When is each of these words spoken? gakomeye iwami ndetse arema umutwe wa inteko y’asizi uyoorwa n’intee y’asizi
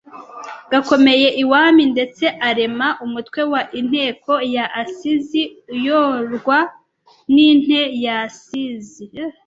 gakomeye 0.71 1.27
iwami 1.43 1.83
ndetse 1.93 2.25
arema 2.49 2.87
umutwe 3.05 3.41
wa 3.51 3.61
inteko 3.79 4.31
y’asizi 4.53 5.41
uyoorwa 5.73 6.57
n’intee 7.33 7.87
y’asizi 8.03 9.03